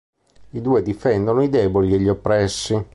[0.49, 2.85] I due difendono i deboli e gli oppressi.